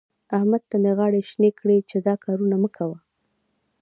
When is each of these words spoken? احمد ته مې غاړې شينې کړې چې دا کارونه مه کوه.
احمد 0.37 0.61
ته 0.69 0.75
مې 0.83 0.91
غاړې 0.97 1.19
شينې 1.29 1.51
کړې 1.59 1.77
چې 1.89 1.97
دا 2.07 2.13
کارونه 2.25 2.55
مه 2.63 2.69
کوه. 2.75 2.97